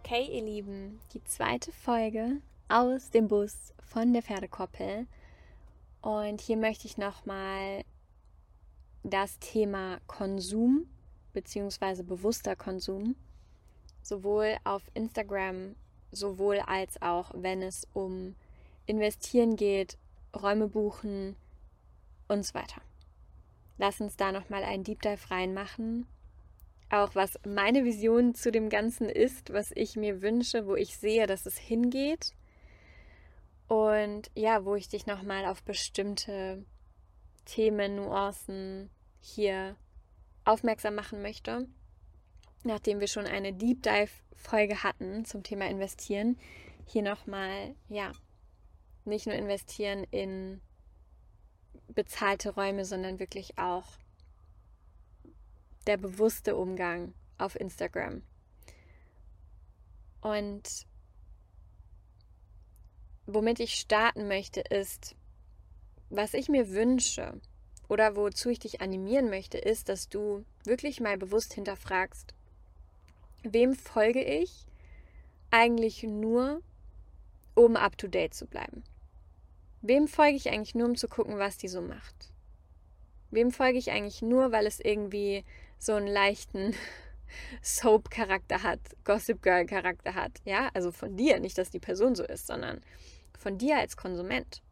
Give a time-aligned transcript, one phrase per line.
[0.00, 5.06] Okay, ihr Lieben, die zweite Folge aus dem Bus von der Pferdekoppel.
[6.02, 7.84] Und hier möchte ich nochmal
[9.04, 10.88] das Thema Konsum
[11.32, 12.02] bzw.
[12.02, 13.14] bewusster Konsum
[14.02, 15.76] sowohl auf Instagram,
[16.10, 18.34] sowohl als auch wenn es um
[18.86, 19.96] Investieren geht,
[20.34, 21.36] Räume buchen
[22.26, 22.82] und so weiter.
[23.78, 26.08] Lass uns da nochmal einen Deep Dive reinmachen
[26.90, 31.26] auch was meine Vision zu dem Ganzen ist, was ich mir wünsche, wo ich sehe,
[31.26, 32.34] dass es hingeht.
[33.68, 36.64] Und ja, wo ich dich nochmal auf bestimmte
[37.44, 39.76] Themen, Nuancen hier
[40.44, 41.66] aufmerksam machen möchte.
[42.62, 46.38] Nachdem wir schon eine Deep Dive-Folge hatten zum Thema Investieren,
[46.86, 48.12] hier nochmal, ja,
[49.04, 50.60] nicht nur investieren in
[51.88, 53.84] bezahlte Räume, sondern wirklich auch
[55.86, 58.22] der bewusste Umgang auf Instagram.
[60.20, 60.86] Und
[63.26, 65.14] womit ich starten möchte, ist,
[66.10, 67.40] was ich mir wünsche
[67.88, 72.34] oder wozu ich dich animieren möchte, ist, dass du wirklich mal bewusst hinterfragst,
[73.42, 74.66] wem folge ich
[75.50, 76.62] eigentlich nur,
[77.54, 78.84] um up-to-date zu bleiben?
[79.82, 82.32] Wem folge ich eigentlich nur, um zu gucken, was die so macht?
[83.30, 85.44] Wem folge ich eigentlich nur, weil es irgendwie
[85.84, 86.74] so einen leichten
[87.62, 90.40] Soap-Charakter hat, Gossip Girl-Charakter hat.
[90.44, 92.80] Ja, also von dir, nicht, dass die Person so ist, sondern
[93.38, 94.62] von dir als Konsument.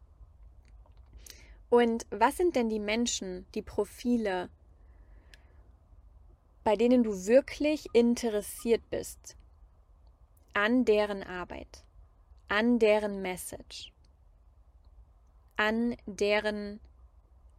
[1.69, 4.49] Und was sind denn die Menschen, die Profile,
[6.63, 9.35] bei denen du wirklich interessiert bist
[10.53, 11.83] an deren Arbeit,
[12.47, 13.91] an deren Message,
[15.57, 16.79] an deren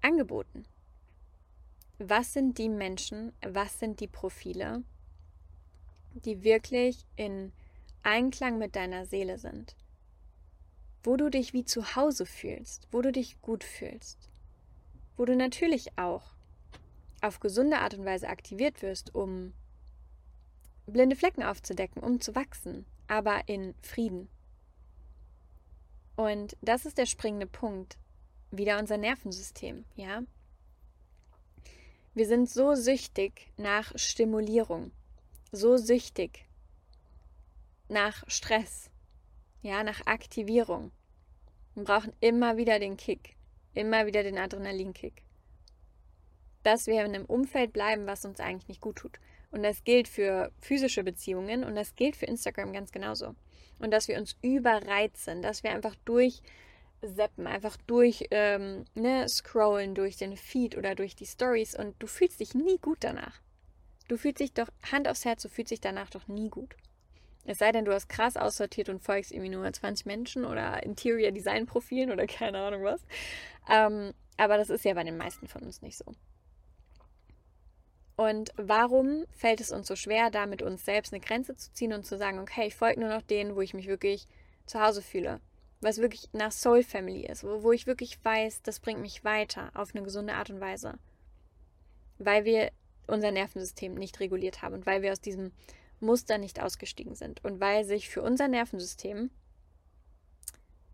[0.01, 0.65] Angeboten?
[1.99, 4.83] Was sind die Menschen, was sind die Profile,
[6.15, 7.53] die wirklich in
[8.03, 9.77] Einklang mit deiner Seele sind,
[11.03, 14.29] wo du dich wie zu Hause fühlst, wo du dich gut fühlst,
[15.17, 16.35] wo du natürlich auch
[17.21, 19.55] auf gesunde Art und Weise aktiviert wirst, um
[20.87, 24.29] blinde Flecken aufzudecken, um zu wachsen, aber in Frieden.
[26.17, 27.97] Und das ist der springende Punkt.
[28.51, 30.23] Wieder unser Nervensystem, ja?
[32.17, 34.93] Wir sind so süchtig nach Stimulierung,
[35.51, 36.47] so süchtig
[37.89, 38.89] nach Stress,
[39.63, 40.93] ja, nach Aktivierung.
[41.75, 43.35] Wir brauchen immer wieder den Kick,
[43.75, 45.25] immer wieder den Adrenalinkick.
[46.63, 49.19] Dass wir in einem Umfeld bleiben, was uns eigentlich nicht gut tut.
[49.51, 53.35] Und das gilt für physische Beziehungen und das gilt für Instagram ganz genauso.
[53.81, 56.43] Und dass wir uns überreizen, dass wir einfach durch
[57.09, 62.07] zappen, einfach durch ähm, ne, scrollen durch den Feed oder durch die Stories und du
[62.07, 63.41] fühlst dich nie gut danach.
[64.09, 66.77] Du fühlst dich doch, Hand aufs Herz, du fühlst dich danach doch nie gut.
[67.47, 71.31] Es sei denn, du hast krass aussortiert und folgst irgendwie nur 20 Menschen oder Interior
[71.31, 73.03] Design Profilen oder keine Ahnung was.
[73.71, 76.07] Ähm, aber das ist ja bei den meisten von uns nicht so.
[78.17, 81.93] Und warum fällt es uns so schwer, da mit uns selbst eine Grenze zu ziehen
[81.93, 84.29] und zu sagen, okay, ich folge nur noch denen, wo ich mich wirklich
[84.67, 85.41] zu Hause fühle,
[85.85, 89.71] was wirklich nach Soul Family ist, wo, wo ich wirklich weiß, das bringt mich weiter
[89.75, 90.99] auf eine gesunde Art und Weise.
[92.19, 92.73] Weil wir
[93.07, 95.53] unser Nervensystem nicht reguliert haben und weil wir aus diesem
[96.01, 99.31] Muster nicht ausgestiegen sind und weil sich für unser Nervensystem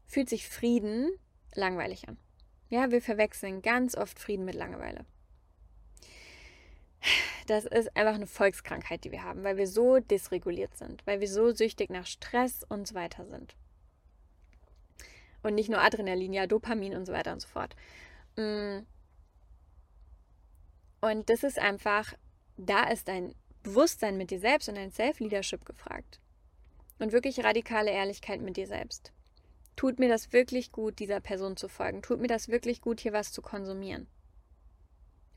[0.06, 1.08] fühlt sich Frieden
[1.54, 2.18] langweilig an.
[2.68, 5.06] Ja, wir verwechseln ganz oft Frieden mit Langeweile.
[7.46, 11.28] Das ist einfach eine Volkskrankheit, die wir haben, weil wir so dysreguliert sind, weil wir
[11.28, 13.56] so süchtig nach Stress und so weiter sind.
[15.42, 17.74] Und nicht nur Adrenalin, ja, Dopamin und so weiter und so fort.
[18.36, 18.80] Mm.
[21.00, 22.12] Und das ist einfach,
[22.56, 26.20] da ist dein Bewusstsein mit dir selbst und dein Self-Leadership gefragt.
[26.98, 29.12] Und wirklich radikale Ehrlichkeit mit dir selbst.
[29.76, 32.02] Tut mir das wirklich gut, dieser Person zu folgen?
[32.02, 34.06] Tut mir das wirklich gut, hier was zu konsumieren?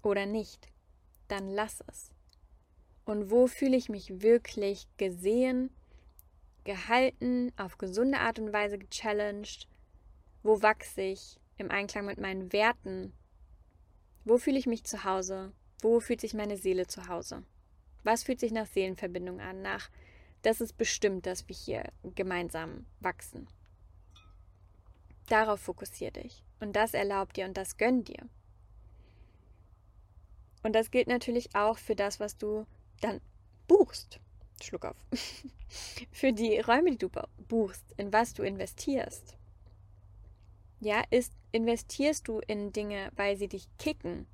[0.02, 0.68] Oder nicht?
[1.30, 2.12] Dann lass es.
[3.06, 5.70] Und wo fühle ich mich wirklich gesehen,
[6.66, 9.68] gehalten, auf gesunde Art und Weise gechallenged?
[10.44, 13.14] Wo wachse ich im Einklang mit meinen Werten?
[14.26, 15.54] Wo fühle ich mich zu Hause?
[15.82, 17.44] Wo fühlt sich meine Seele zu Hause?
[18.04, 19.62] Was fühlt sich nach Seelenverbindung an?
[19.62, 19.90] Nach,
[20.42, 21.84] das ist bestimmt, dass wir hier
[22.16, 23.48] gemeinsam wachsen.
[25.28, 26.44] Darauf fokussiere dich.
[26.60, 28.28] Und das erlaubt dir und das gönnt dir.
[30.64, 32.66] Und das gilt natürlich auch für das, was du
[33.02, 33.22] dann
[33.68, 34.20] buchst.
[34.62, 34.98] Schluck auf.
[36.12, 37.10] für die Räume, die du
[37.48, 39.38] buchst, in was du investierst.
[40.84, 44.28] Ja, ist, investierst du in Dinge, weil sie dich kicken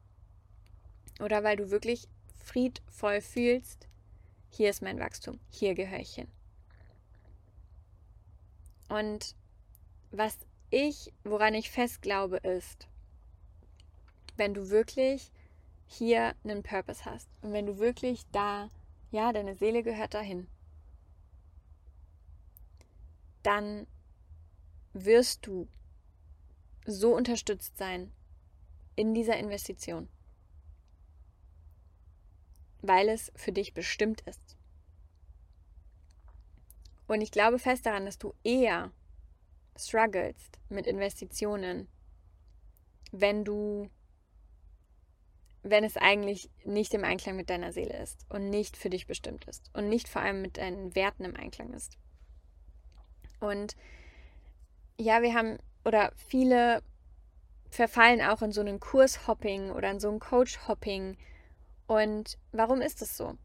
[1.19, 2.07] oder weil du wirklich
[2.43, 3.87] friedvoll fühlst,
[4.49, 6.27] hier ist mein Wachstum, hier gehöre ich hin.
[8.87, 9.35] Und
[10.09, 10.39] was
[10.71, 12.87] ich, woran ich fest glaube, ist,
[14.35, 15.31] wenn du wirklich
[15.85, 18.71] hier einen Purpose hast und wenn du wirklich da,
[19.11, 20.47] ja, deine Seele gehört dahin,
[23.43, 23.85] dann
[24.93, 25.67] wirst du
[26.89, 28.11] so unterstützt sein
[28.95, 30.09] in dieser Investition,
[32.81, 34.57] weil es für dich bestimmt ist.
[37.07, 38.91] Und ich glaube fest daran, dass du eher
[39.77, 41.87] strugglest mit Investitionen,
[43.11, 43.89] wenn du,
[45.63, 49.45] wenn es eigentlich nicht im Einklang mit deiner Seele ist und nicht für dich bestimmt
[49.45, 51.97] ist und nicht vor allem mit deinen Werten im Einklang ist.
[53.39, 53.75] Und
[54.97, 56.81] ja, wir haben, oder viele
[57.69, 61.17] verfallen auch in so einen Kurshopping oder in so ein Coach-Hopping.
[61.87, 63.35] Und warum ist das so?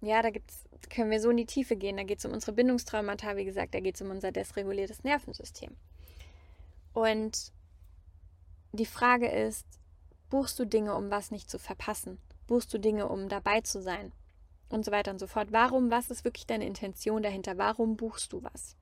[0.00, 1.96] Ja, da gibt's, können wir so in die Tiefe gehen.
[1.96, 5.76] Da geht es um unsere Bindungstraumata, wie gesagt, da geht es um unser desreguliertes Nervensystem.
[6.92, 7.52] Und
[8.72, 9.66] die Frage ist,
[10.30, 12.18] buchst du Dinge, um was nicht zu verpassen?
[12.46, 14.12] Buchst du Dinge, um dabei zu sein?
[14.68, 15.52] Und so weiter und so fort.
[15.52, 17.56] Warum, was ist wirklich deine Intention dahinter?
[17.56, 18.76] Warum buchst du was?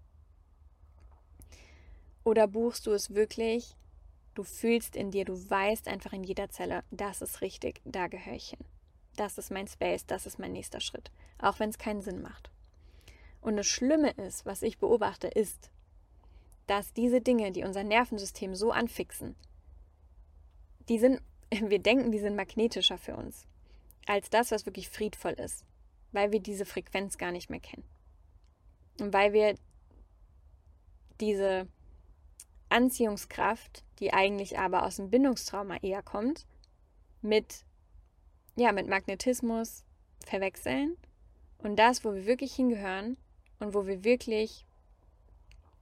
[2.25, 3.77] Oder buchst du es wirklich,
[4.35, 8.35] du fühlst in dir, du weißt einfach in jeder Zelle, das ist richtig, da gehöre
[8.35, 8.65] ich hin.
[9.17, 12.51] Das ist mein Space, das ist mein nächster Schritt, auch wenn es keinen Sinn macht.
[13.41, 15.71] Und das Schlimme ist, was ich beobachte, ist,
[16.67, 19.37] dass diese Dinge, die unser Nervensystem so anfixen,
[20.89, 21.21] die sind,
[21.51, 23.47] wir denken, die sind magnetischer für uns,
[24.07, 25.65] als das, was wirklich friedvoll ist,
[26.13, 27.85] weil wir diese Frequenz gar nicht mehr kennen.
[28.99, 29.57] Und weil wir
[31.21, 31.69] diese
[32.69, 36.47] Anziehungskraft, die eigentlich aber aus dem Bindungstrauma eher kommt,
[37.23, 37.65] mit,
[38.57, 39.85] ja, mit Magnetismus
[40.25, 40.97] verwechseln.
[41.59, 43.17] Und das, wo wir wirklich hingehören
[43.59, 44.67] und wo wir wirklich,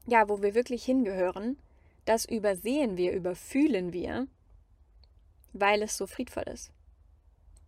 [0.07, 1.57] ja, wo wir wirklich hingehören,
[2.05, 4.27] das übersehen wir, überfühlen wir,
[5.53, 6.73] weil es so friedvoll ist.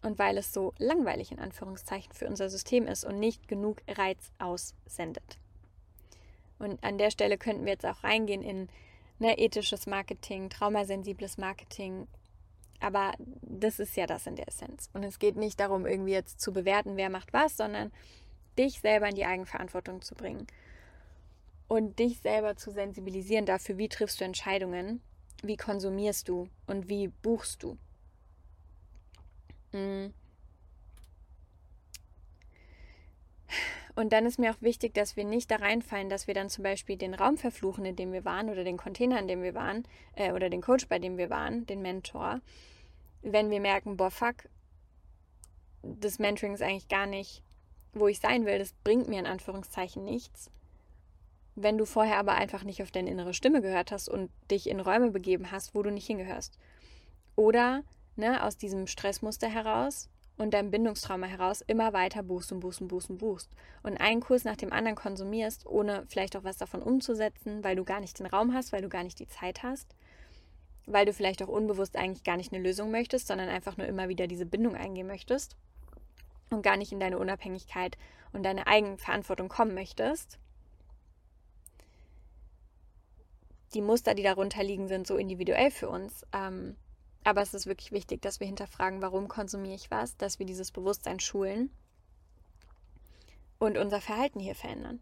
[0.02, 4.32] Und weil es so langweilig in Anführungszeichen für unser System ist und nicht genug Reiz
[4.38, 5.38] aussendet.
[6.58, 8.68] Und an der Stelle könnten wir jetzt auch reingehen in
[9.18, 12.06] ne, ethisches Marketing, traumasensibles Marketing.
[12.80, 13.12] Aber
[13.42, 14.90] das ist ja das in der Essenz.
[14.92, 17.92] Und es geht nicht darum, irgendwie jetzt zu bewerten, wer macht was, sondern
[18.58, 20.46] dich selber in die Eigenverantwortung zu bringen.
[21.66, 25.00] Und dich selber zu sensibilisieren dafür, wie triffst du Entscheidungen,
[25.42, 27.78] wie konsumierst du und wie buchst du.
[29.72, 30.12] Mhm.
[33.96, 36.64] Und dann ist mir auch wichtig, dass wir nicht da reinfallen, dass wir dann zum
[36.64, 39.86] Beispiel den Raum verfluchen, in dem wir waren, oder den Container, in dem wir waren,
[40.16, 42.40] äh, oder den Coach, bei dem wir waren, den Mentor,
[43.22, 44.48] wenn wir merken, boah, fuck,
[45.82, 47.42] das Mentoring ist eigentlich gar nicht,
[47.92, 50.50] wo ich sein will, das bringt mir in Anführungszeichen nichts.
[51.54, 54.80] Wenn du vorher aber einfach nicht auf deine innere Stimme gehört hast und dich in
[54.80, 56.58] Räume begeben hast, wo du nicht hingehörst.
[57.36, 57.84] Oder
[58.16, 62.88] ne, aus diesem Stressmuster heraus und deinem Bindungstrauma heraus immer weiter buchst und buchst und
[62.88, 63.50] buchst und buchst
[63.82, 67.84] und einen Kurs nach dem anderen konsumierst, ohne vielleicht auch was davon umzusetzen, weil du
[67.84, 69.94] gar nicht den Raum hast, weil du gar nicht die Zeit hast,
[70.86, 74.08] weil du vielleicht auch unbewusst eigentlich gar nicht eine Lösung möchtest, sondern einfach nur immer
[74.08, 75.56] wieder diese Bindung eingehen möchtest
[76.50, 77.96] und gar nicht in deine Unabhängigkeit
[78.32, 80.38] und deine Eigenverantwortung kommen möchtest.
[83.74, 86.24] Die Muster, die darunter liegen, sind so individuell für uns.
[86.32, 86.76] Ähm,
[87.24, 90.70] aber es ist wirklich wichtig, dass wir hinterfragen, warum konsumiere ich was, dass wir dieses
[90.70, 91.70] Bewusstsein schulen
[93.58, 95.00] und unser Verhalten hier verändern.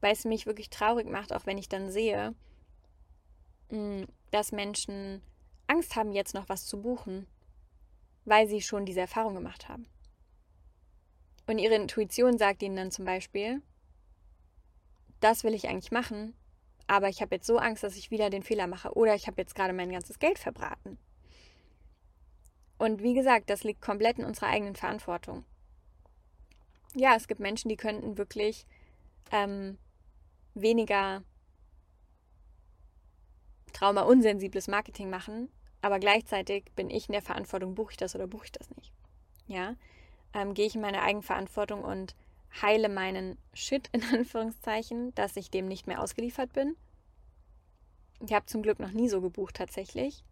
[0.00, 2.34] Weil es mich wirklich traurig macht, auch wenn ich dann sehe,
[3.70, 5.22] mm, dass Menschen
[5.66, 7.26] Angst haben, jetzt noch was zu buchen,
[8.24, 9.86] weil sie schon diese Erfahrung gemacht haben.
[11.46, 13.62] Und ihre Intuition sagt ihnen dann zum Beispiel,
[15.20, 16.34] das will ich eigentlich machen,
[16.86, 19.40] aber ich habe jetzt so Angst, dass ich wieder den Fehler mache oder ich habe
[19.42, 20.98] jetzt gerade mein ganzes Geld verbraten.
[22.78, 25.44] Und wie gesagt, das liegt komplett in unserer eigenen Verantwortung.
[26.94, 28.66] Ja, es gibt Menschen, die könnten wirklich
[29.30, 29.78] ähm,
[30.54, 31.22] weniger
[33.72, 35.50] trauma-unsensibles Marketing machen,
[35.82, 38.92] aber gleichzeitig bin ich in der Verantwortung, buche ich das oder buche ich das nicht.
[39.46, 39.76] Ja,
[40.34, 42.14] ähm, gehe ich in meine Eigenverantwortung und
[42.62, 46.76] heile meinen Shit in Anführungszeichen, dass ich dem nicht mehr ausgeliefert bin.
[48.20, 50.24] Ich habe zum Glück noch nie so gebucht tatsächlich.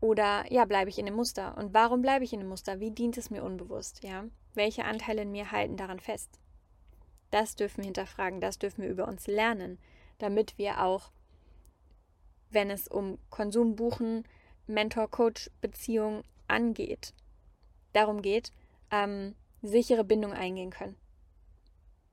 [0.00, 1.56] Oder ja, bleibe ich in dem Muster?
[1.56, 2.80] Und warum bleibe ich in dem Muster?
[2.80, 4.04] Wie dient es mir unbewusst?
[4.04, 4.24] Ja?
[4.54, 6.38] Welche Anteile in mir halten daran fest?
[7.30, 9.78] Das dürfen wir hinterfragen, das dürfen wir über uns lernen,
[10.18, 11.10] damit wir auch,
[12.50, 14.24] wenn es um Konsum, Buchen,
[14.66, 17.14] Mentor-Coach-Beziehung angeht,
[17.92, 18.52] darum geht,
[18.90, 20.96] ähm, sichere Bindung eingehen können.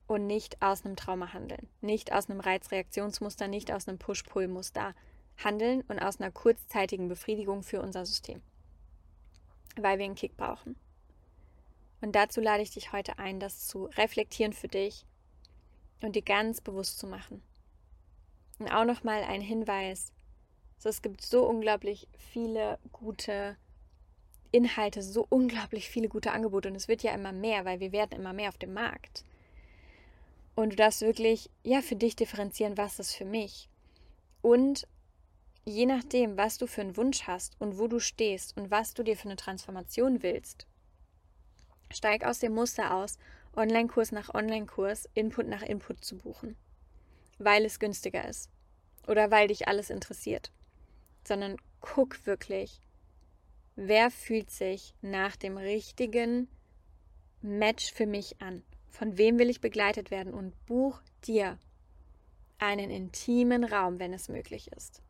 [0.08, 4.94] und nicht aus einem Trauma handeln, nicht aus einem Reizreaktionsmuster, nicht aus einem Push-Pull-Muster
[5.38, 8.42] handeln und aus einer kurzzeitigen Befriedigung für unser System,
[9.76, 10.76] weil wir einen Kick brauchen.
[12.02, 15.06] Und dazu lade ich dich heute ein, das zu reflektieren für dich
[16.02, 17.42] und dir ganz bewusst zu machen.
[18.60, 20.12] Und auch nochmal ein Hinweis,
[20.78, 23.56] so, es gibt so unglaublich viele gute
[24.52, 28.20] Inhalte, so unglaublich viele gute Angebote und es wird ja immer mehr, weil wir werden
[28.20, 29.24] immer mehr auf dem Markt.
[30.56, 33.70] Und du darfst wirklich, ja, für dich differenzieren, was ist für mich.
[34.42, 34.88] Und
[35.66, 39.04] je nachdem, was du für einen Wunsch hast und wo du stehst und was du
[39.04, 40.68] dir für eine Transformation willst,
[41.92, 43.18] steig aus dem Muster aus,
[43.56, 46.56] Online-Kurs nach Online-Kurs, Input nach Input zu buchen,
[47.38, 48.50] weil es günstiger ist.
[49.08, 50.52] Oder weil dich alles interessiert,
[51.26, 52.80] sondern guck wirklich,
[53.76, 56.48] wer fühlt sich nach dem richtigen
[57.42, 58.64] Match für mich an?
[58.90, 60.34] Von wem will ich begleitet werden?
[60.34, 61.58] Und buch dir
[62.60, 65.02] einen intimen Raum, wenn es möglich ist.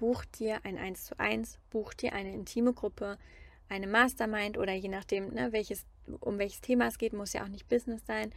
[0.00, 3.18] Buch dir ein 1 zu 1, buch dir eine intime Gruppe,
[3.68, 5.84] eine Mastermind oder je nachdem, ne, welches,
[6.20, 8.32] um welches Thema es geht, muss ja auch nicht Business sein,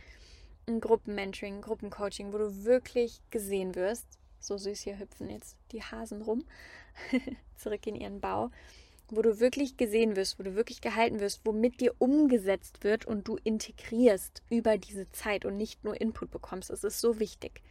[0.67, 4.05] ein Gruppenmentoring, Gruppencoaching, wo du wirklich gesehen wirst.
[4.41, 6.43] So süß hier hüpfen jetzt die Hasen rum,
[7.55, 8.51] zurück in ihren Bau
[9.10, 13.05] wo du wirklich gesehen wirst, wo du wirklich gehalten wirst, wo mit dir umgesetzt wird
[13.05, 16.70] und du integrierst über diese Zeit und nicht nur Input bekommst.
[16.70, 17.62] Das ist so wichtig.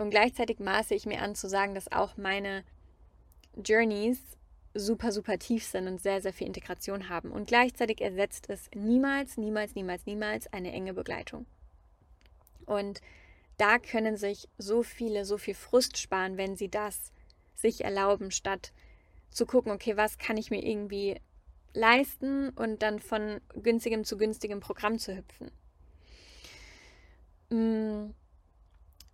[0.00, 2.64] Und gleichzeitig maße ich mir an zu sagen, dass auch meine
[3.62, 4.18] Journeys
[4.72, 7.30] super, super tief sind und sehr, sehr viel Integration haben.
[7.30, 11.44] Und gleichzeitig ersetzt es niemals, niemals, niemals, niemals eine enge Begleitung.
[12.64, 13.02] Und
[13.58, 17.12] da können sich so viele, so viel Frust sparen, wenn sie das
[17.54, 18.72] sich erlauben, statt
[19.30, 21.20] zu gucken, okay, was kann ich mir irgendwie
[21.74, 25.50] leisten und dann von günstigem zu günstigem Programm zu hüpfen.
[27.50, 28.14] Mm.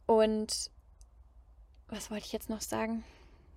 [0.07, 0.71] Und
[1.89, 3.05] was wollte ich jetzt noch sagen?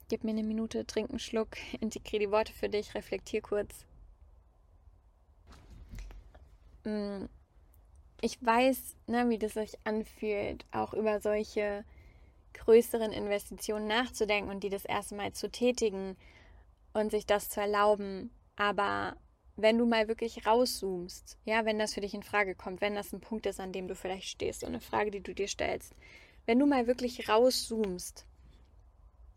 [0.09, 3.85] Gib mir eine Minute, trink einen Schluck, integriere die Worte für dich, reflektier kurz.
[6.83, 7.25] Mm.
[8.21, 11.85] Ich weiß, ne, wie das sich anfühlt, auch über solche
[12.53, 16.17] größeren Investitionen nachzudenken und die das erste Mal zu tätigen
[16.91, 18.29] und sich das zu erlauben.
[18.57, 19.15] Aber
[19.55, 23.13] wenn du mal wirklich rauszoomst, ja, wenn das für dich in Frage kommt, wenn das
[23.13, 25.95] ein Punkt ist, an dem du vielleicht stehst und eine Frage, die du dir stellst,
[26.45, 28.25] wenn du mal wirklich rauszoomst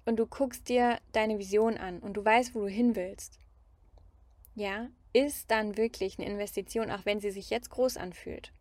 [0.04, 3.38] und du guckst dir deine Vision an und du weißt, wo du hin willst,
[4.54, 8.52] ja, ist dann wirklich eine Investition, auch wenn sie sich jetzt groß anfühlt.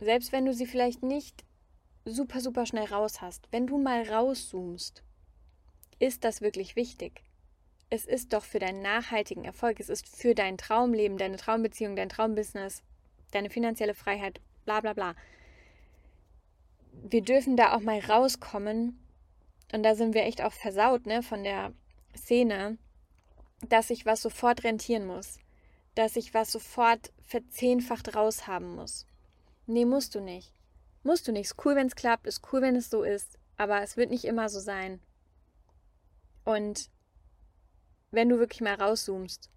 [0.00, 1.44] Selbst wenn du sie vielleicht nicht
[2.04, 5.02] super, super schnell raus hast, wenn du mal rauszoomst
[5.98, 7.22] ist das wirklich wichtig?
[7.88, 12.10] Es ist doch für deinen nachhaltigen Erfolg, es ist für dein Traumleben, deine Traumbeziehung, dein
[12.10, 12.82] Traumbusiness,
[13.30, 15.14] deine finanzielle Freiheit, bla bla bla.
[17.02, 18.98] Wir dürfen da auch mal rauskommen
[19.72, 21.72] und da sind wir echt auch versaut, ne, von der
[22.16, 22.78] Szene,
[23.68, 25.38] dass ich was sofort rentieren muss,
[25.94, 29.06] dass ich was sofort verzehnfacht raushaben muss.
[29.66, 30.52] Nee, musst du nicht.
[31.02, 31.46] Musst du nicht.
[31.46, 34.24] Ist cool, wenn es klappt, ist cool, wenn es so ist, aber es wird nicht
[34.24, 35.00] immer so sein.
[36.44, 36.90] Und
[38.10, 39.50] wenn du wirklich mal rauszoomst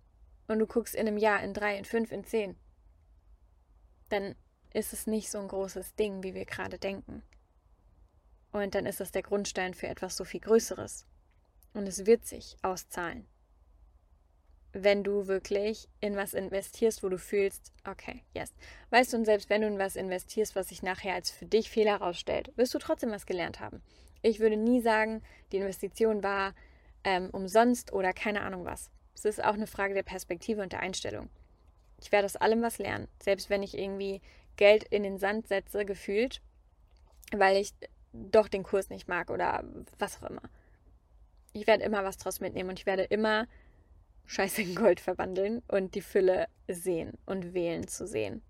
[0.47, 2.55] und du guckst in einem Jahr, in drei, in fünf, in zehn,
[4.09, 4.35] dann
[4.73, 7.23] ist es nicht so ein großes Ding, wie wir gerade denken.
[8.51, 11.05] Und dann ist es der Grundstein für etwas so viel Größeres.
[11.73, 13.27] Und es wird sich auszahlen.
[14.71, 18.53] Wenn du wirklich in was investierst, wo du fühlst, okay, yes.
[18.91, 21.69] Weißt du, und selbst wenn du in was investierst, was sich nachher als für dich
[21.69, 23.81] Fehler herausstellt, wirst du trotzdem was gelernt haben.
[24.21, 26.53] Ich würde nie sagen, die Investition war
[27.03, 28.91] ähm, umsonst oder keine Ahnung was.
[29.15, 31.29] Es ist auch eine Frage der Perspektive und der Einstellung.
[32.01, 34.21] Ich werde aus allem was lernen, selbst wenn ich irgendwie
[34.55, 36.41] Geld in den Sand setze, gefühlt,
[37.31, 37.73] weil ich
[38.13, 39.63] doch den Kurs nicht mag oder
[39.97, 40.43] was auch immer.
[41.53, 43.47] Ich werde immer was draus mitnehmen und ich werde immer
[44.25, 48.43] Scheiße in Gold verwandeln und die Fülle sehen und wählen zu sehen.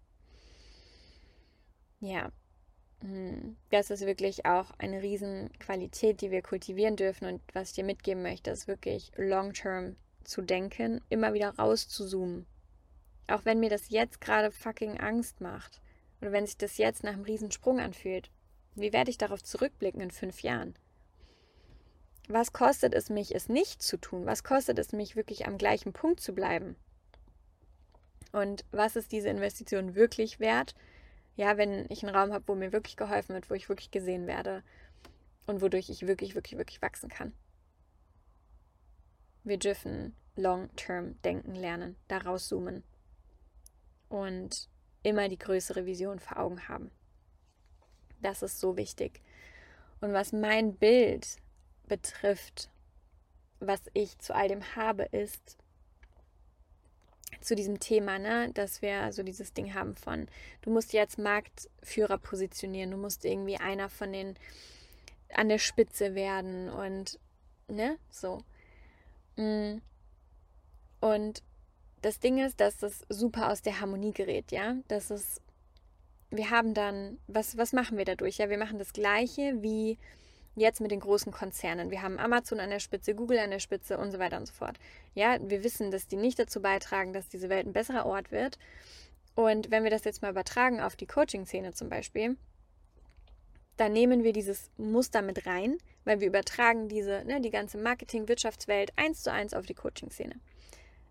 [2.02, 2.32] Ja,
[3.02, 7.28] hm, das ist wirklich auch eine Riesenqualität, die wir kultivieren dürfen.
[7.28, 12.46] Und was ich dir mitgeben möchte, ist wirklich long-term zu denken, immer wieder rauszuzoomen.
[13.28, 15.82] Auch wenn mir das jetzt gerade fucking Angst macht
[16.22, 18.30] oder wenn sich das jetzt nach einem Riesensprung anfühlt.
[18.76, 20.76] Wie werde ich darauf zurückblicken in fünf Jahren?
[22.28, 24.26] Was kostet es mich, es nicht zu tun?
[24.26, 26.76] Was kostet es mich, wirklich am gleichen Punkt zu bleiben?
[28.32, 30.76] Und was ist diese Investition wirklich wert?
[31.40, 34.28] ja, wenn ich einen Raum habe, wo mir wirklich geholfen wird, wo ich wirklich gesehen
[34.28, 34.62] werde
[35.48, 37.32] und wodurch ich wirklich, wirklich, wirklich wachsen kann.
[39.46, 42.84] Wir dürfen long-term denken lernen, daraus zoomen.
[44.10, 44.68] Und
[45.02, 46.92] immer die größere Vision vor Augen haben.
[48.22, 49.22] Das ist so wichtig.
[50.02, 51.38] Und was mein Bild
[51.88, 52.70] betrifft,
[53.60, 55.58] was ich zu all dem habe, ist
[57.42, 60.28] zu diesem Thema, ne, dass wir so dieses Ding haben von,
[60.62, 64.36] du musst jetzt Marktführer positionieren, du musst irgendwie einer von den
[65.34, 67.20] an der Spitze werden und
[67.68, 68.44] ne, so.
[69.36, 69.78] Mm.
[71.02, 71.44] Und
[72.02, 75.42] das Ding ist, dass das super aus der Harmonie gerät, ja, dass es
[76.32, 78.38] wir haben dann, was, was machen wir dadurch?
[78.38, 79.98] Ja, wir machen das Gleiche wie
[80.56, 81.90] jetzt mit den großen Konzernen.
[81.90, 84.54] Wir haben Amazon an der Spitze, Google an der Spitze und so weiter und so
[84.54, 84.78] fort.
[85.16, 88.60] Ja, wir wissen, dass die nicht dazu beitragen, dass diese Welt ein besserer Ort wird.
[89.36, 92.36] Und wenn wir das jetzt mal übertragen auf die Coaching-Szene zum Beispiel,
[93.78, 98.92] dann nehmen wir dieses Muster mit rein, weil wir übertragen diese, ne, die ganze Marketing-Wirtschaftswelt
[98.98, 100.36] eins zu eins auf die Coaching-Szene.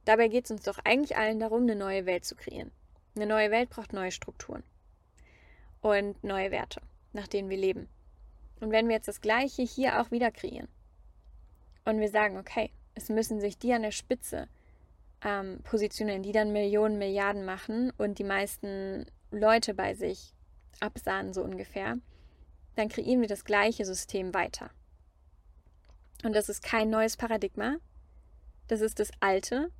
[0.04, 2.70] Dabei geht es uns doch eigentlich allen darum, eine neue Welt zu kreieren.
[3.16, 4.62] Eine neue Welt braucht neue Strukturen
[5.80, 6.80] und neue Werte,
[7.12, 7.88] nach denen wir leben.
[8.60, 10.68] Und wenn wir jetzt das Gleiche hier auch wieder kreieren
[11.84, 14.48] und wir sagen, okay, es müssen sich die an der Spitze
[15.22, 20.34] ähm, positionieren, die dann Millionen, Milliarden machen und die meisten Leute bei sich
[20.80, 21.98] absahen, so ungefähr,
[22.76, 24.70] dann kreieren wir das gleiche System weiter.
[26.24, 27.76] Und das ist kein neues Paradigma,
[28.66, 29.70] das ist das alte,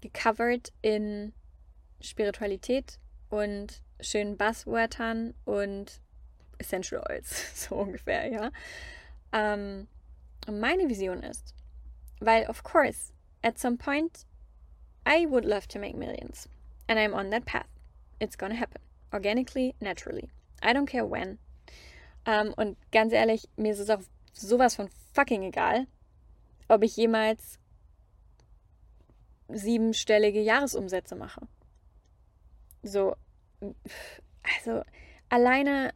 [0.00, 1.32] gecovert in
[2.00, 2.98] Spiritualität
[3.30, 6.00] und schönen Buzzwörtern und
[6.58, 8.50] Essential Oils, so ungefähr, ja.
[9.32, 9.88] Ähm,
[10.50, 11.54] meine Vision ist,
[12.20, 13.12] weil, of course,
[13.42, 14.26] at some point,
[15.06, 16.48] I would love to make millions.
[16.88, 17.68] And I'm on that path.
[18.20, 18.80] It's gonna happen.
[19.12, 20.30] Organically, naturally.
[20.62, 21.38] I don't care when.
[22.24, 25.86] Ähm, und ganz ehrlich, mir ist es auch sowas von fucking egal,
[26.68, 27.58] ob ich jemals
[29.48, 31.46] siebenstellige Jahresumsätze mache.
[32.82, 33.16] So,
[34.56, 34.82] also
[35.28, 35.92] alleine,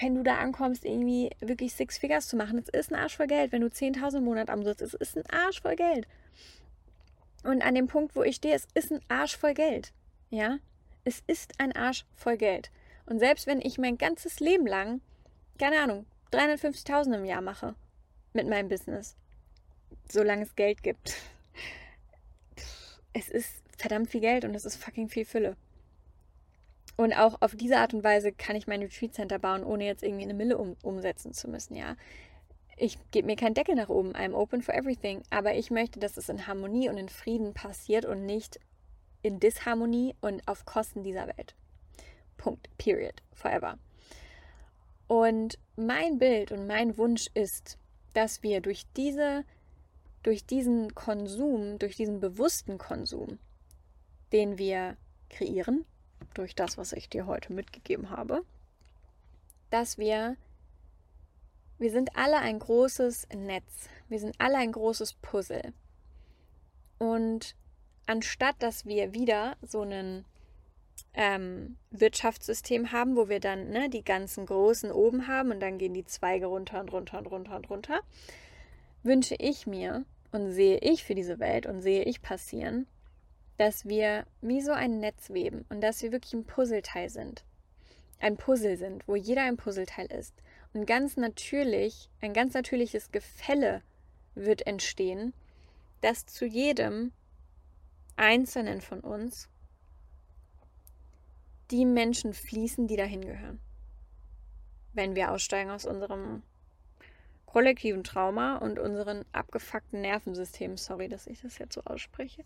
[0.00, 3.26] wenn du da ankommst, irgendwie wirklich Six Figures zu machen, es ist ein Arsch voll
[3.26, 3.52] Geld.
[3.52, 6.06] Wenn du 10.000 im Monat umsetzt, es ist ein Arsch voll Geld.
[7.44, 9.92] Und an dem Punkt, wo ich stehe, es ist ein Arsch voll Geld.
[10.30, 10.58] Ja?
[11.04, 12.70] Es ist ein Arsch voll Geld.
[13.06, 15.00] Und selbst wenn ich mein ganzes Leben lang,
[15.58, 17.74] keine Ahnung, 350.000 im Jahr mache
[18.32, 19.16] mit meinem Business,
[20.08, 21.16] solange es Geld gibt,
[23.12, 25.56] es ist verdammt viel Geld und es ist fucking viel Fülle.
[26.96, 30.02] Und auch auf diese Art und Weise kann ich mein Retreat Center bauen, ohne jetzt
[30.02, 31.96] irgendwie eine Mille um, umsetzen zu müssen, ja.
[32.76, 34.12] Ich gebe mir keinen Deckel nach oben.
[34.14, 35.22] I'm open for everything.
[35.30, 38.58] Aber ich möchte, dass es in Harmonie und in Frieden passiert und nicht
[39.22, 41.54] in Disharmonie und auf Kosten dieser Welt.
[42.36, 42.68] Punkt.
[42.78, 43.22] Period.
[43.34, 43.78] Forever.
[45.06, 47.78] Und mein Bild und mein Wunsch ist,
[48.14, 49.44] dass wir durch diese,
[50.22, 53.38] durch diesen Konsum, durch diesen bewussten Konsum,
[54.32, 54.96] den wir
[55.28, 55.84] kreieren,
[56.32, 58.44] durch das, was ich dir heute mitgegeben habe,
[59.70, 60.36] dass wir,
[61.78, 65.72] wir sind alle ein großes Netz, wir sind alle ein großes Puzzle.
[66.98, 67.56] Und
[68.06, 70.24] anstatt dass wir wieder so ein
[71.14, 75.94] ähm, Wirtschaftssystem haben, wo wir dann ne, die ganzen Großen oben haben und dann gehen
[75.94, 78.00] die Zweige runter und runter und runter und runter,
[79.02, 82.86] wünsche ich mir und sehe ich für diese Welt und sehe ich passieren,
[83.56, 87.44] dass wir wie so ein Netz weben und dass wir wirklich ein Puzzleteil sind.
[88.18, 90.34] Ein Puzzle sind, wo jeder ein Puzzleteil ist.
[90.72, 93.82] Und ganz natürlich, ein ganz natürliches Gefälle
[94.34, 95.34] wird entstehen,
[96.00, 97.12] dass zu jedem
[98.16, 99.48] Einzelnen von uns
[101.70, 103.60] die Menschen fließen, die dahin gehören.
[104.92, 106.42] Wenn wir aussteigen aus unserem
[107.46, 112.44] kollektiven Trauma und unseren abgefuckten Nervensystemen, sorry, dass ich das jetzt so ausspreche,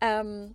[0.00, 0.54] ähm,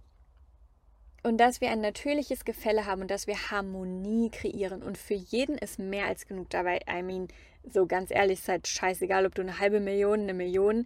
[1.24, 4.84] und dass wir ein natürliches Gefälle haben und dass wir Harmonie kreieren.
[4.84, 6.82] Und für jeden ist mehr als genug dabei.
[6.88, 7.30] I mean,
[7.64, 10.86] so ganz ehrlich, ist halt scheißegal, ob du eine halbe Million, eine Million,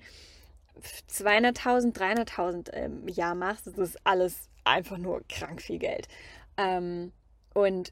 [1.10, 3.68] 200.000, 300.000 im Jahr machst.
[3.68, 6.08] Das ist alles einfach nur krank viel Geld.
[6.56, 7.12] Ähm,
[7.54, 7.92] und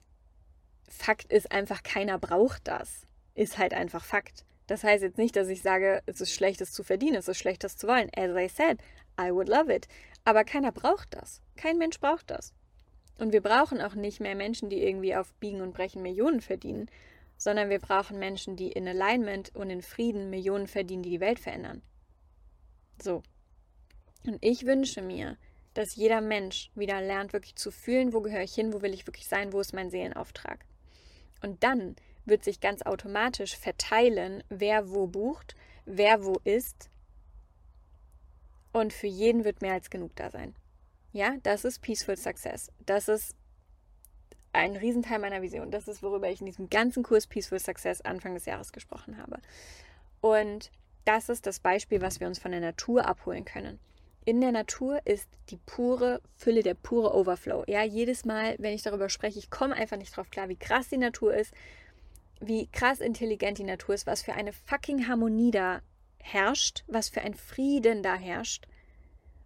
[0.87, 3.01] Fakt ist einfach, keiner braucht das.
[3.35, 4.45] Ist halt einfach Fakt.
[4.67, 7.37] Das heißt jetzt nicht, dass ich sage, es ist schlecht, es zu verdienen, es ist
[7.37, 8.09] schlecht, das zu wollen.
[8.15, 8.79] As I said,
[9.19, 9.87] I would love it.
[10.25, 11.41] Aber keiner braucht das.
[11.55, 12.53] Kein Mensch braucht das.
[13.17, 16.89] Und wir brauchen auch nicht mehr Menschen, die irgendwie auf Biegen und Brechen Millionen verdienen,
[17.37, 21.39] sondern wir brauchen Menschen, die in Alignment und in Frieden Millionen verdienen, die die Welt
[21.39, 21.81] verändern.
[23.01, 23.23] So.
[24.25, 25.37] Und ich wünsche mir,
[25.73, 29.05] dass jeder Mensch wieder lernt, wirklich zu fühlen, wo gehöre ich hin, wo will ich
[29.05, 30.65] wirklich sein, wo ist mein Seelenauftrag.
[31.43, 36.89] Und dann wird sich ganz automatisch verteilen, wer wo bucht, wer wo ist
[38.79, 40.55] und für jeden wird mehr als genug da sein.
[41.13, 42.71] Ja, das ist Peaceful Success.
[42.85, 43.35] Das ist
[44.53, 45.71] ein Riesenteil meiner Vision.
[45.71, 49.39] Das ist, worüber ich in diesem ganzen Kurs Peaceful Success Anfang des Jahres gesprochen habe.
[50.21, 50.71] Und
[51.05, 53.79] das ist das Beispiel, was wir uns von der Natur abholen können.
[54.25, 57.63] In der Natur ist die pure Fülle, der pure Overflow.
[57.67, 60.89] Ja, jedes Mal, wenn ich darüber spreche, ich komme einfach nicht drauf klar, wie krass
[60.89, 61.53] die Natur ist,
[62.41, 65.81] wie krass intelligent die Natur ist, was für eine fucking Harmonie da
[66.31, 68.67] herrscht, was für ein Frieden da herrscht.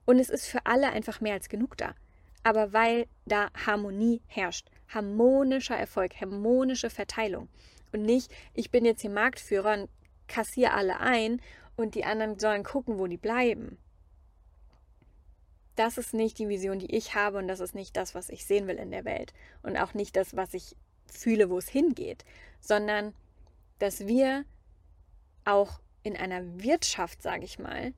[0.06, 1.94] Und es ist für alle einfach mehr als genug da.
[2.44, 7.50] Aber weil da Harmonie herrscht, harmonischer Erfolg, harmonische Verteilung.
[7.92, 9.90] Und nicht, ich bin jetzt hier Marktführer und
[10.28, 11.42] kassiere alle ein
[11.76, 13.78] und die anderen sollen gucken, wo die bleiben.
[15.76, 18.46] Das ist nicht die Vision, die ich habe und das ist nicht das, was ich
[18.46, 22.26] sehen will in der Welt und auch nicht das, was ich fühle, wo es hingeht,
[22.60, 23.14] sondern
[23.80, 24.46] dass wir
[25.46, 27.94] auch in einer Wirtschaft, sage ich mal,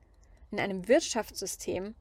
[0.50, 1.94] in einem Wirtschaftssystem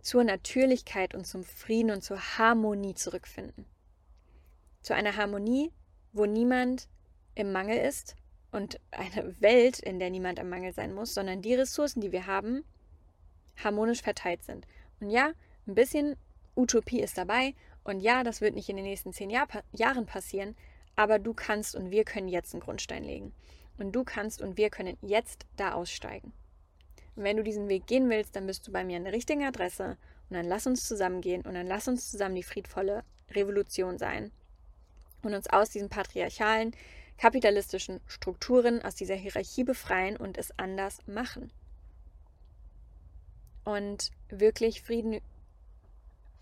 [0.00, 3.66] zur Natürlichkeit und zum Frieden und zur Harmonie zurückfinden.
[4.80, 5.72] Zu einer Harmonie,
[6.12, 6.88] wo niemand
[7.34, 8.16] im Mangel ist
[8.50, 12.26] und eine Welt, in der niemand im Mangel sein muss, sondern die Ressourcen, die wir
[12.26, 12.64] haben,
[13.62, 14.66] harmonisch verteilt sind.
[15.00, 15.32] Und ja,
[15.66, 16.16] ein bisschen
[16.56, 20.56] Utopie ist dabei und ja, das wird nicht in den nächsten zehn Jahr, Jahren passieren,
[20.96, 23.32] aber du kannst und wir können jetzt einen Grundstein legen.
[23.80, 26.34] Und du kannst und wir können jetzt da aussteigen.
[27.16, 29.42] Und wenn du diesen Weg gehen willst, dann bist du bei mir an der richtigen
[29.42, 29.96] Adresse
[30.28, 34.32] und dann lass uns zusammen gehen und dann lass uns zusammen die friedvolle Revolution sein
[35.22, 36.76] und uns aus diesen patriarchalen,
[37.16, 41.50] kapitalistischen Strukturen, aus dieser Hierarchie befreien und es anders machen.
[43.64, 45.22] Und wirklich Frieden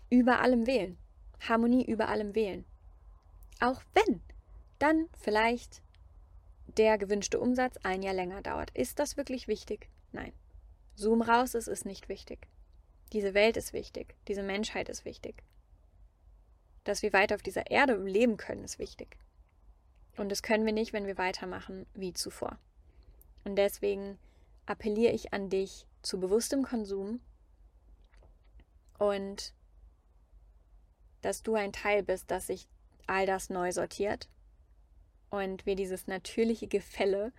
[0.09, 0.97] über allem wählen.
[1.47, 2.65] Harmonie über allem wählen.
[3.61, 4.21] Auch wenn
[4.77, 5.81] dann vielleicht
[6.77, 8.71] der gewünschte Umsatz ein Jahr länger dauert.
[8.71, 9.89] Ist das wirklich wichtig?
[10.11, 10.33] Nein.
[10.95, 12.47] Zoom raus, es ist nicht wichtig.
[13.13, 14.15] Diese Welt ist wichtig.
[14.27, 15.43] Diese Menschheit ist wichtig.
[16.83, 19.17] Dass wir weiter auf dieser Erde leben können, ist wichtig.
[20.17, 22.59] Und das können wir nicht, wenn wir weitermachen wie zuvor.
[23.45, 24.17] Und deswegen
[24.65, 27.21] appelliere ich an dich zu bewusstem Konsum
[28.97, 29.53] und
[31.21, 32.67] dass du ein Teil bist, dass sich
[33.07, 34.29] all das neu sortiert
[35.29, 37.31] und wir dieses natürliche Gefälle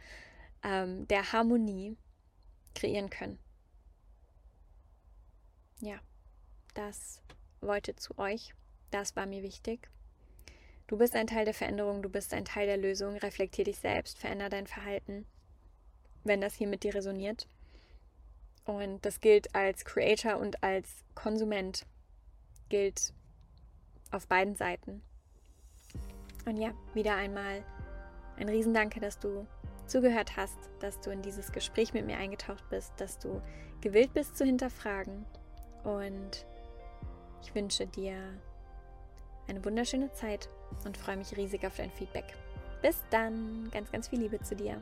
[0.62, 1.96] ähm, der Harmonie
[2.74, 3.38] kreieren können.
[5.80, 5.98] Ja,
[6.74, 7.22] das
[7.60, 8.54] wollte zu euch.
[8.90, 9.88] Das war mir wichtig.
[10.86, 13.16] Du bist ein Teil der Veränderung, du bist ein Teil der Lösung.
[13.16, 15.24] Reflektier dich selbst, veränder dein Verhalten,
[16.24, 17.46] wenn das hier mit dir resoniert.
[18.64, 21.86] Und das gilt als Creator und als Konsument.
[22.68, 23.14] Gilt
[24.10, 25.02] auf beiden Seiten.
[26.44, 27.64] Und ja, wieder einmal
[28.40, 29.46] ein Riesendanke, dass du
[29.86, 33.40] zugehört hast, dass du in dieses Gespräch mit mir eingetaucht bist, dass du
[33.80, 35.26] gewillt bist zu hinterfragen.
[35.84, 36.46] Und
[37.42, 38.16] ich wünsche dir
[39.48, 40.48] eine wunderschöne Zeit
[40.84, 42.36] und freue mich riesig auf dein Feedback.
[42.82, 44.80] Bis dann, ganz, ganz viel Liebe zu dir.